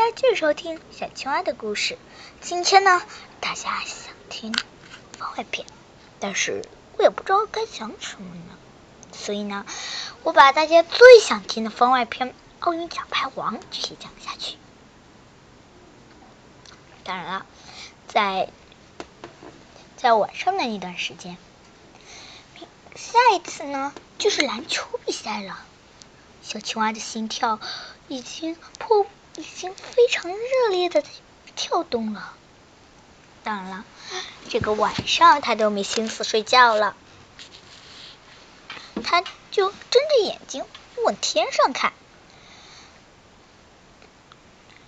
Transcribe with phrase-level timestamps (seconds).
[0.00, 1.98] 家继续收听小青蛙的故事。
[2.40, 3.02] 今天呢，
[3.38, 4.54] 大家想听
[5.18, 5.66] 番外篇，
[6.18, 6.64] 但是
[6.96, 8.56] 我也不知道该讲什么呢，
[9.12, 9.66] 所以呢，
[10.22, 14.56] 我把大家最想听的番外篇《奥运奖牌王》继续讲下去。
[17.04, 17.46] 当然了，
[18.08, 18.48] 在
[19.98, 21.36] 在晚上的那段时间，
[22.94, 25.60] 下一次呢就是篮球比赛了。
[26.42, 27.60] 小青蛙的心跳
[28.08, 29.04] 已经破。
[29.40, 31.02] 已经非常热烈的
[31.56, 32.34] 跳动了。
[33.42, 33.84] 当然了，
[34.50, 36.94] 这个晚上他都没心思睡觉了，
[39.02, 40.66] 他就睁着眼睛
[41.04, 41.94] 往天上看。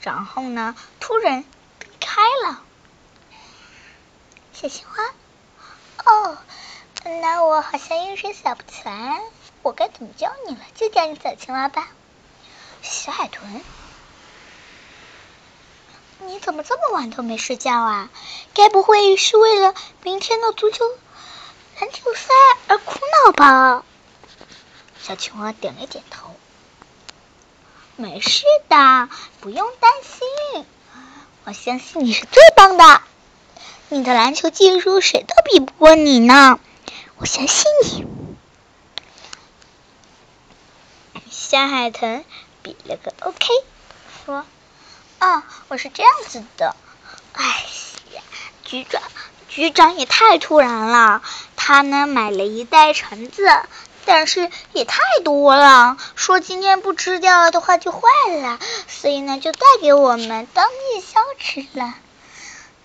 [0.00, 1.42] 然后呢，突然
[1.80, 2.62] 避开了。
[4.52, 6.38] 小青蛙，哦，
[7.02, 9.20] 那我好像一时想不起来，
[9.62, 10.60] 我该怎么叫你了？
[10.76, 11.88] 就叫你小青蛙吧。
[12.80, 13.60] 小海豚。
[16.18, 18.10] 你怎么这么晚都没睡觉啊？
[18.54, 20.84] 该不会是为了明天的足球
[21.80, 22.28] 篮球赛
[22.68, 23.84] 而苦恼吧？
[25.00, 26.34] 小青蛙点了点头。
[27.96, 29.08] 没事的，
[29.40, 30.66] 不用担心。
[31.44, 33.02] 我相信你是最棒的，
[33.88, 36.58] 你的篮球技术谁都比不过你呢。
[37.18, 38.06] 我相信你。
[41.30, 42.24] 小海豚
[42.62, 43.46] 比了个 OK，
[44.24, 44.44] 说。
[45.26, 46.76] 哦，我是这样子的，
[47.32, 47.42] 哎
[48.14, 48.22] 呀，
[48.62, 49.02] 局长，
[49.48, 51.20] 局长也太突然了。
[51.56, 53.42] 他呢买了一袋橙子，
[54.04, 58.02] 但是也太多了，说今天不吃掉的话就坏
[58.40, 61.94] 了，所以呢就带给我们当夜宵吃了，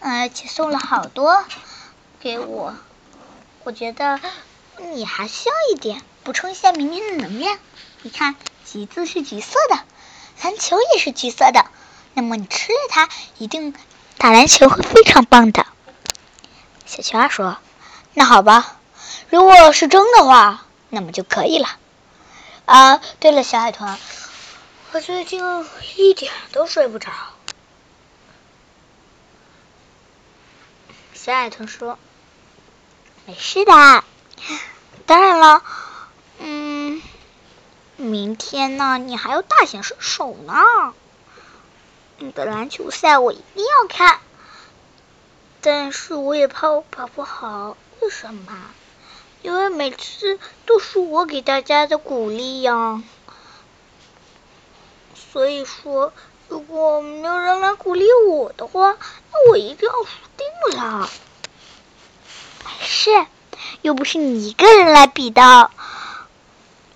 [0.00, 1.42] 而且送了好多
[2.20, 2.74] 给我。
[3.64, 4.20] 我觉得
[4.92, 7.58] 你还需要一点，补充一下明天的能量。
[8.02, 9.78] 你看，橘子是橘色的，
[10.42, 11.64] 篮球也是橘色的。
[12.16, 13.74] 那么你吃了它，一定
[14.16, 15.66] 打篮球会非常棒的。
[16.86, 17.58] 小青蛙说
[18.14, 18.78] ：“那好吧，
[19.28, 21.68] 如果是真的话，那么就可以了。”
[22.64, 23.98] 啊，对了，小海豚，
[24.92, 25.44] 我最近
[25.98, 27.12] 一点都睡不着。
[31.12, 31.98] 小海豚说
[33.26, 34.04] ：“没事的，
[35.04, 35.62] 当然了，
[36.38, 37.02] 嗯，
[37.96, 40.94] 明天呢，你还要大显身手呢。”
[42.18, 44.20] 你的篮球赛我一定要看，
[45.60, 47.76] 但是我也怕我跑不好。
[48.00, 48.52] 为什么？
[49.42, 53.02] 因为每次都是我给大家的鼓励呀。
[55.14, 56.14] 所以说，
[56.48, 58.96] 如果没有人来鼓励我的话，
[59.32, 61.10] 那我一定要输定了。
[62.64, 63.26] 没事，
[63.82, 65.70] 又不是你一个人来比的，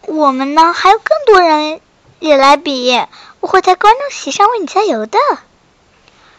[0.03, 1.83] 我们呢还有更多人
[2.21, 2.99] 也来比。
[3.41, 5.19] 我会在观众席上为你加油的，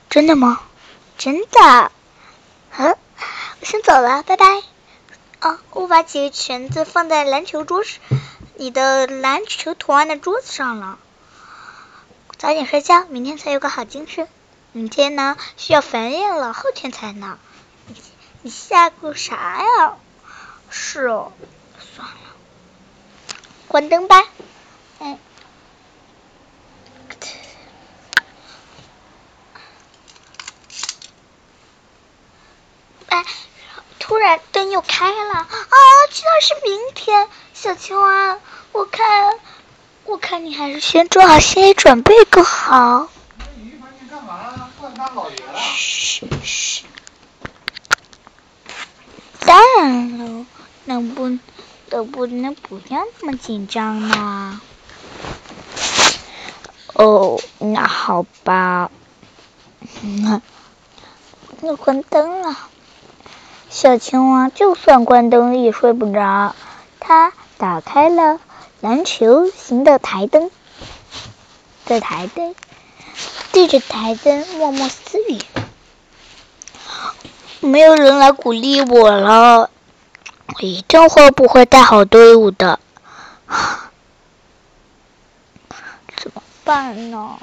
[0.09, 0.61] 真的吗？
[1.17, 1.91] 真的。
[2.69, 4.45] 好，我先走了，拜拜。
[5.41, 7.99] 哦，我把几个裙子放在篮球桌上，
[8.55, 10.99] 你的篮球图案的桌子上了。
[12.37, 14.27] 早点睡觉，明天才有个好精神。
[14.71, 17.39] 明天呢，需要繁衍了，后天才呢。
[17.87, 17.95] 你
[18.43, 19.95] 你吓过啥呀？
[20.69, 21.33] 是哦，
[21.95, 22.15] 算了，
[23.67, 24.23] 关灯吧。
[24.99, 25.19] 嗯。
[33.09, 33.25] 哎，
[33.99, 34.17] 突
[34.71, 35.47] 又开了啊！
[36.11, 38.39] 居然是明天，小青蛙，
[38.71, 39.33] 我看，
[40.05, 43.09] 我看你还是先做好心理准备更好。
[45.75, 46.85] 嘘嘘。
[49.39, 50.45] 当然了，
[50.85, 51.37] 能不
[51.89, 54.61] 能不能不要那么紧张呢？
[56.93, 58.89] 哦，那好吧。
[61.59, 62.55] 那关灯了。
[63.71, 66.53] 小青蛙就算关灯也睡不着，
[66.99, 68.37] 它打开了
[68.81, 70.51] 篮球型的台灯，
[71.85, 72.53] 在台灯
[73.53, 75.39] 对着台灯默默私语。
[77.61, 79.69] 没有人来鼓励我了，
[80.47, 82.77] 我一定会不会带好队伍的？
[86.17, 87.39] 怎么办呢？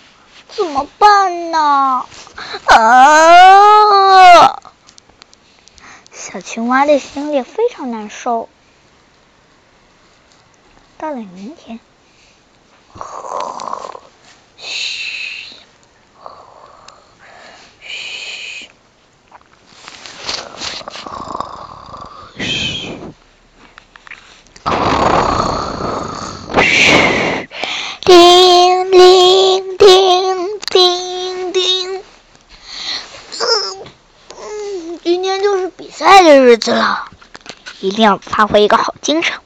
[0.50, 2.04] 怎么办呢？
[2.66, 4.58] 啊！
[6.30, 8.50] 小青蛙的心里非常难受。
[10.98, 11.80] 到了明天，
[14.58, 15.06] 嘘，
[17.80, 18.68] 嘘，
[22.20, 22.98] 嘘，
[28.02, 28.47] 嘘，
[35.28, 37.04] 今天就是比赛的日子了。
[37.80, 39.36] 一定要发挥一个好精神。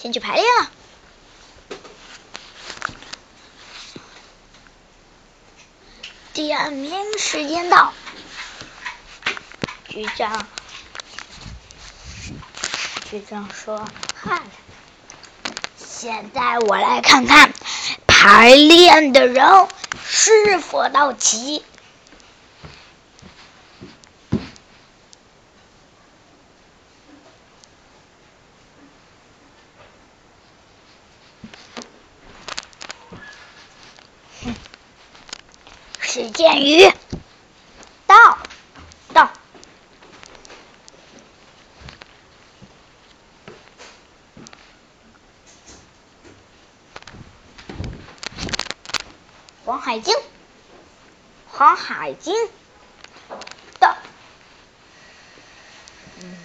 [0.00, 0.70] 先去排练了。
[6.32, 7.92] 点名时间到，
[9.86, 10.46] 局长，
[13.10, 13.86] 局长说
[14.16, 14.40] ：“嗨，
[15.76, 17.52] 现在我来看看
[18.06, 19.68] 排练的人
[20.02, 21.62] 是否到齐。”
[36.12, 36.92] 史建宇，
[38.04, 38.16] 到，
[39.14, 39.30] 到。
[49.64, 50.12] 黄海经，
[51.46, 52.34] 黄海经，
[53.78, 53.96] 到。
[56.20, 56.36] 嗯。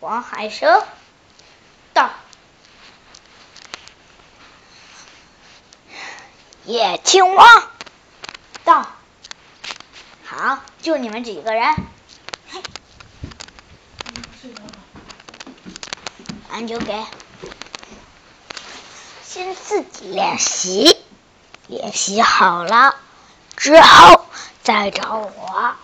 [0.00, 0.82] 黄海生，
[1.92, 2.10] 到。
[6.64, 7.44] 野青蛙，
[8.64, 8.88] 到。
[10.24, 11.74] 好，就你们几个人。
[16.50, 17.04] 俺就给。
[19.46, 20.96] 先自己练习，
[21.68, 22.96] 练习好了
[23.56, 24.26] 之后
[24.64, 25.76] 再找我，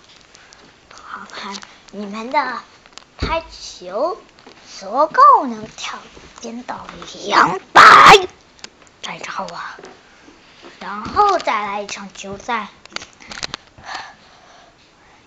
[0.88, 1.56] 看看
[1.92, 2.58] 你们的
[3.18, 4.20] 拍球
[4.80, 6.00] 足够能跳
[6.40, 6.84] 颠到
[7.24, 8.26] 两百，
[9.00, 9.60] 再找我，
[10.80, 12.66] 然后再来一场球赛，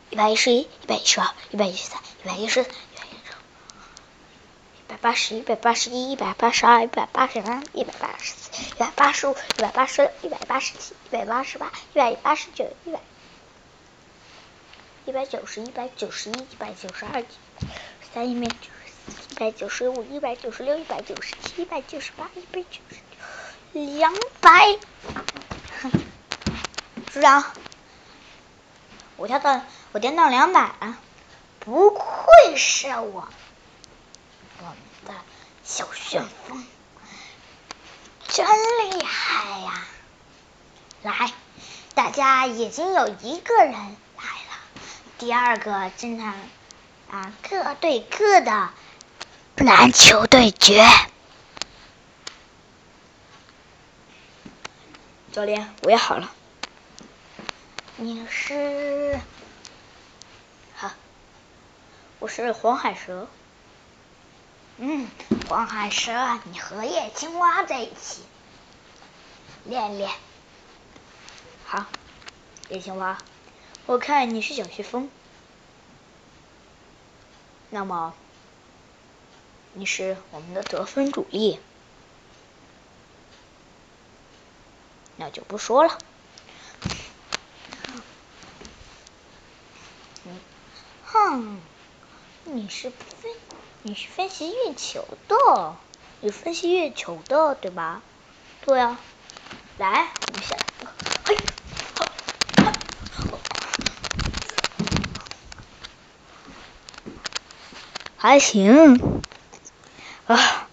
[0.10, 2.70] 一百一十一，一百一十二，一百一十三，一百一十四。
[5.06, 13.00] 八十，一百八十一，一百八十二，一百八十三，一百八十四，一百八十五，一百八十六，一百八十七，一百八十八，一百八十九，一百
[15.06, 17.24] 一百九十，一百九十一，一百九十二，
[18.12, 24.12] 三一百九十四，一百九十五，一百九十六，一百九十七，一百九十八，一百九十九，两
[24.42, 24.76] 百。
[27.12, 27.44] 组长，
[29.18, 29.62] 我跳到
[29.92, 30.98] 我颠到两百了，
[31.60, 33.30] 不愧是我。
[35.66, 36.64] 小旋风
[38.28, 39.88] 真厉害呀！
[41.02, 41.34] 来，
[41.96, 44.60] 大家已经有一个人来了，
[45.18, 46.26] 第二个正在
[47.10, 48.70] 啊各对各的
[49.56, 50.88] 篮球对决。
[55.32, 56.32] 教练，我也好了。
[57.98, 59.20] 你是？
[60.76, 60.92] 好，
[62.20, 63.28] 我是黄海蛇。
[64.78, 65.08] 嗯，
[65.48, 68.24] 黄海蛇，你和叶青蛙在一起
[69.66, 70.12] 练练。
[71.66, 71.86] 好，
[72.70, 73.18] 叶青蛙，
[73.86, 75.08] 我看你是小学风，
[77.70, 78.14] 那么
[79.74, 81.60] 你是我们的得分主力，
[85.18, 85.98] 那就不说了。
[91.06, 91.62] 哼，
[92.46, 93.45] 你是分。
[93.88, 95.76] 你是分析月球的，
[96.20, 98.02] 你分析月球的对吧？
[98.66, 98.98] 对啊，
[99.78, 100.58] 来，我们先，
[101.24, 101.38] 嘿，
[108.18, 109.22] 还行，
[110.26, 110.68] 啊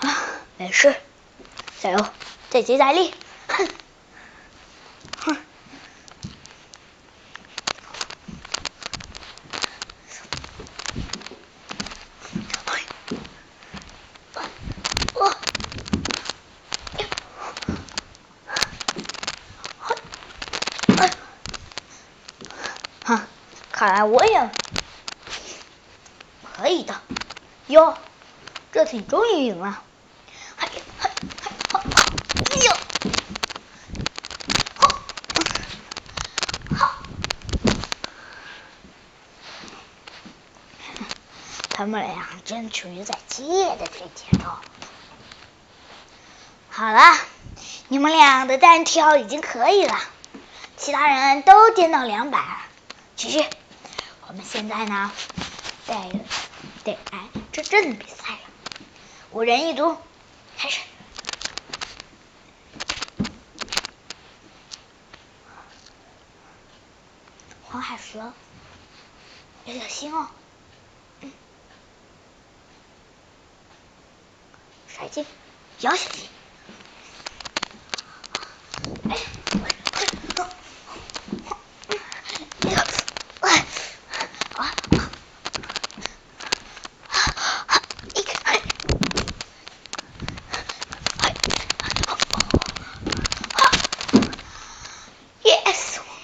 [0.00, 0.16] 啊，
[0.56, 0.96] 没事，
[1.82, 2.06] 加油，
[2.48, 3.12] 再接再厉，
[3.48, 3.68] 哼。
[23.76, 24.50] 看来我也
[26.56, 26.94] 可以的
[27.66, 27.98] 哟！
[28.72, 29.82] 这次你终于赢了！
[30.56, 30.68] 嘿，
[31.00, 31.10] 嘿，
[31.42, 31.82] 嘿，好，
[32.48, 32.70] 哎呦，
[34.76, 34.86] 好，
[36.76, 36.94] 好，
[41.70, 44.46] 他们俩争取在激烈的对决中。
[46.70, 47.18] 好了，
[47.88, 49.98] 你们俩的单挑已经可以了，
[50.76, 52.58] 其他人都颠到两百了。
[53.16, 53.44] 继续，
[54.28, 55.10] 我们现在呢，
[55.88, 55.94] 得
[56.84, 57.18] 得来
[57.50, 58.13] 真正的比赛。
[59.34, 59.98] 五人一组，
[60.56, 60.80] 开始。
[67.64, 68.32] 黄海蛇，
[69.64, 70.28] 要小心哦。
[71.22, 71.32] 嗯。
[74.86, 75.26] 甩进，
[75.80, 76.28] 要小心。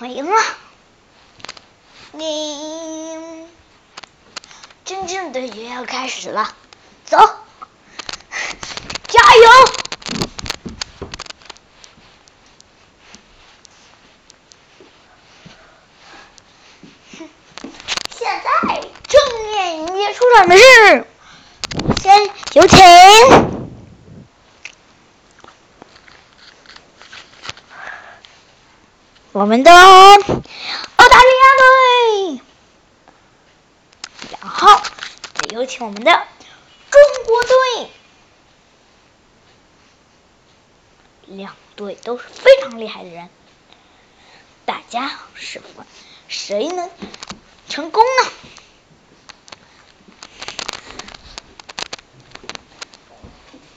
[0.03, 0.43] 我赢了，
[2.21, 3.47] 你
[4.85, 6.55] 真正的决要开始了，
[7.07, 7.17] 走，
[9.09, 9.51] 加油！
[18.11, 18.51] 现在
[19.09, 19.19] 正
[19.51, 21.07] 面迎接出场的是，
[22.03, 22.79] 先有请。
[29.33, 30.19] 我们的澳
[31.09, 32.41] 大利亚队，
[34.41, 36.13] 然后再有请我们的
[36.91, 37.91] 中国队，
[41.27, 43.29] 两队都是非常厉害的人，
[44.65, 45.85] 大家是问
[46.29, 46.89] 谁能
[47.69, 48.31] 成功呢？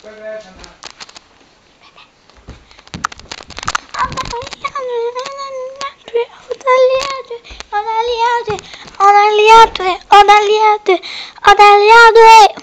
[0.03, 0.43] 拜拜。
[6.63, 6.71] 澳大
[9.29, 11.01] 利亚队，澳大利亚队，
[11.41, 12.55] 澳大利亚队，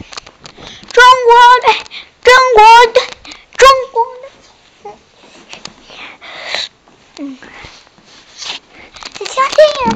[0.90, 1.74] 中国队，
[2.22, 2.64] 中国
[2.94, 3.02] 队，
[3.58, 4.06] 中国
[4.82, 4.92] 队，
[7.18, 7.36] 嗯，
[9.18, 9.92] 小青蛙加油，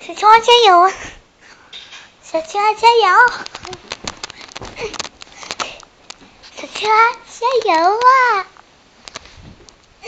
[0.00, 0.90] 小青蛙加油，
[2.22, 3.06] 小青蛙加油，
[6.56, 8.00] 小青蛙加油啊！
[10.04, 10.06] 嗯。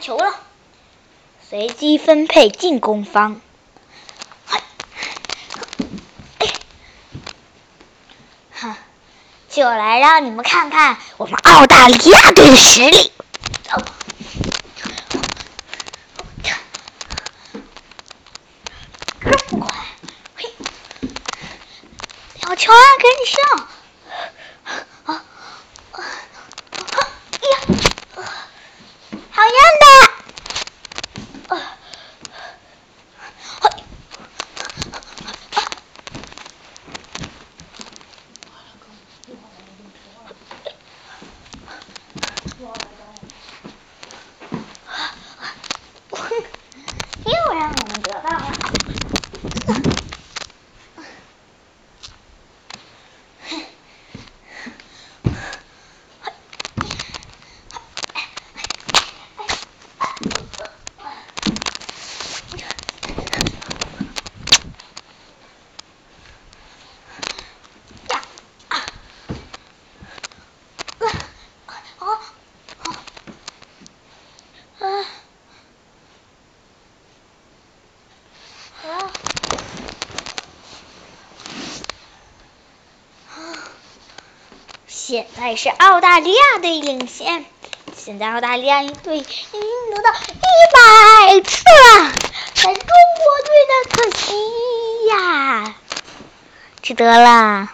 [0.00, 0.40] 球了，
[1.52, 3.38] 随机分配进攻方。
[8.54, 8.74] 哼，
[9.50, 13.12] 就来让你们看看我们澳大利亚队的实力。
[13.62, 13.84] 这么
[19.60, 19.76] 快，
[20.36, 20.50] 嘿，
[22.40, 23.68] 小乔，赶紧上！
[85.12, 87.44] 现在是澳大利亚队领先，
[87.94, 90.24] 现在澳大利亚队已经得到一
[90.72, 92.12] 百次了，
[92.54, 94.32] 但中国队的可惜
[95.10, 95.74] 呀，
[96.80, 97.68] 只得了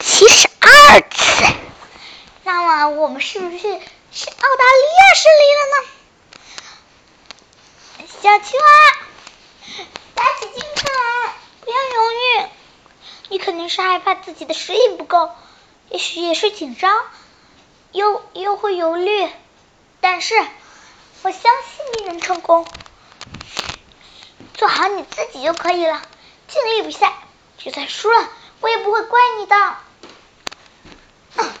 [0.00, 1.44] 七十二次。
[2.42, 5.86] 那么我们是不是是澳大利亚胜利了呢？
[8.20, 8.66] 小青蛙，
[10.16, 12.48] 打起精神来，不要犹豫。
[13.30, 15.30] 你肯定是害怕自己的实力不够，
[15.90, 17.04] 也许也是紧张，
[17.92, 19.28] 又又会犹豫。
[20.00, 20.34] 但是
[21.22, 21.52] 我相信
[21.98, 22.66] 你能成功，
[24.54, 26.02] 做好你自己就可以了。
[26.46, 27.12] 尽力比赛，
[27.58, 28.28] 就算输了，
[28.60, 29.76] 我也不会怪你的。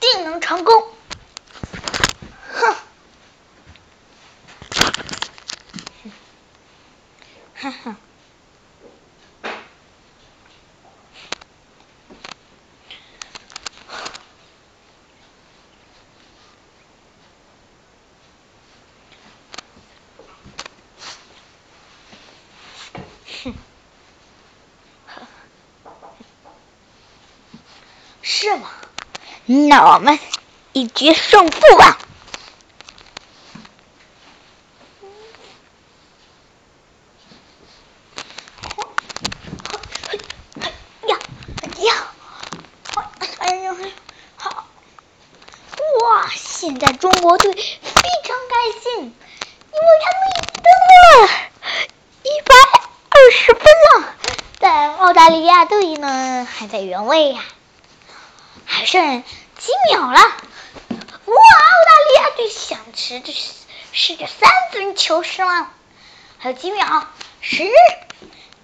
[0.00, 0.88] 定能成功。
[2.52, 2.76] 哼，
[7.62, 7.96] 哈哈。
[23.44, 23.54] 哼，
[28.22, 28.68] 是吗？
[29.46, 30.18] 那我们
[30.72, 31.98] 一决胜负吧！
[41.06, 41.18] 呀
[41.78, 42.12] 呀！
[43.38, 43.74] 哎呀，
[44.36, 44.66] 好！
[46.02, 46.28] 哇，
[46.72, 50.70] 现在中国队非常开心，因为他们已经得
[51.20, 51.28] 了
[52.22, 52.54] 一百
[53.10, 53.62] 二十分
[54.00, 54.16] 了。
[54.58, 57.44] 但澳大利亚队呢，还在原位呀，
[58.64, 59.22] 还剩
[59.58, 60.18] 几秒了。
[60.18, 63.34] 哇，澳大利亚队想吃这
[63.92, 65.70] 是个三分球是吗？
[66.38, 67.06] 还有几秒？
[67.42, 67.64] 十、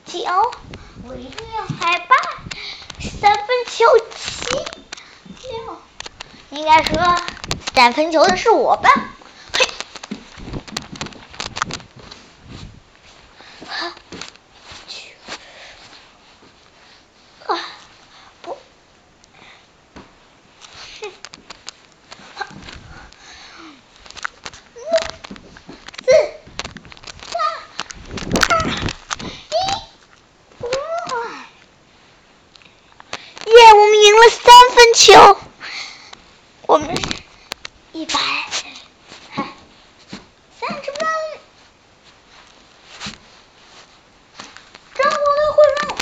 [0.06, 1.26] 九、六、
[1.78, 2.16] 还八，
[3.20, 3.84] 三分球
[4.16, 4.46] 七、
[5.50, 5.57] 六，
[6.50, 6.96] 应该说
[7.74, 8.90] 打喷球的是我吧？
[9.52, 9.66] 嘿，
[13.66, 13.92] 哈，
[14.88, 15.14] 去，
[17.46, 17.58] 啊，
[18.42, 18.56] 不，
[21.00, 21.12] 哼，
[22.38, 22.46] 哈，
[26.04, 26.10] 四、
[27.30, 27.40] 三、
[28.48, 28.50] 二、
[29.50, 29.54] 一，
[30.62, 30.68] 哇！
[33.44, 35.38] 耶，我们赢了三分球，
[36.66, 36.88] 我们
[38.18, 38.44] 哎，
[39.30, 39.44] 嗨，
[40.58, 41.06] 三十分，
[44.94, 45.96] 中国队获胜！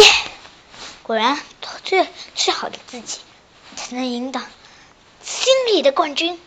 [0.00, 0.04] 耶，
[1.02, 3.20] 果然做最最好的自己
[3.74, 4.42] 才能赢得
[5.22, 6.38] 心里的冠军。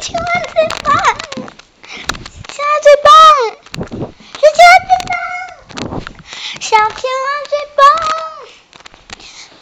[0.00, 0.94] 青蛙最棒，
[2.48, 3.12] 青蛙最棒，
[4.40, 6.00] 小青蛙最棒，
[6.60, 7.84] 小青蛙最棒。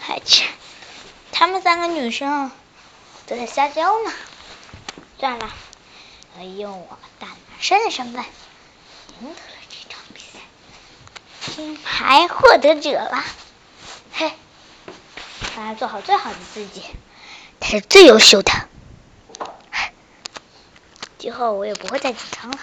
[0.07, 0.47] 还去，
[1.33, 2.51] 他们三个女生
[3.27, 4.13] 都在撒娇呢。
[5.19, 5.51] 算了，
[6.39, 8.23] 我用我大男生的身份
[9.21, 10.39] 赢得了这场比赛，
[11.55, 13.25] 金牌获得者了。
[14.13, 14.33] 嘿，
[15.57, 16.83] 让他做好最好的自己，
[17.59, 18.53] 他是最优秀的。
[21.17, 22.59] 今后我也不会再紧张了，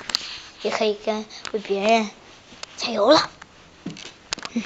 [0.62, 2.12] 也可以跟为别人
[2.78, 3.32] 加油了。
[4.54, 4.62] 嗯，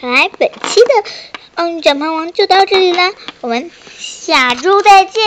[0.00, 1.10] 好来本期的
[1.56, 5.20] 奥运转盘王就到这里了，我们下周再见。